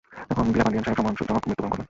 [0.33, 1.79] এখন ভীরাপান্ডিয়ান সাহেব সম্মানজনক মৃত্যু বরণ করবেন।